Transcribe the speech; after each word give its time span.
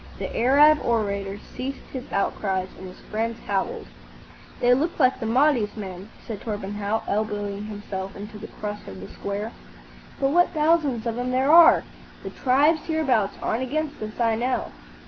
The 0.17 0.35
Arab 0.35 0.79
orator 0.83 1.37
ceased 1.55 1.85
his 1.93 2.11
outcries, 2.11 2.69
and 2.79 2.87
his 2.87 2.99
friends 3.01 3.37
howled. 3.45 3.85
"They 4.59 4.73
look 4.73 4.99
like 4.99 5.19
the 5.19 5.27
Mahdi's 5.27 5.77
men," 5.77 6.09
said 6.25 6.41
Torpenhow, 6.41 7.03
elbowing 7.07 7.65
himself 7.65 8.15
into 8.15 8.39
the 8.39 8.47
crush 8.47 8.87
of 8.87 8.99
the 8.99 9.07
square; 9.09 9.51
"but 10.19 10.31
what 10.31 10.55
thousands 10.55 11.05
of 11.05 11.19
'em 11.19 11.29
there 11.29 11.51
are! 11.51 11.83
The 12.23 12.31
tribes 12.31 12.81
hereabout 12.87 13.29
aren't 13.43 13.61
against 13.61 14.01
us, 14.01 14.19
I 14.19 14.33
know." 14.33 14.71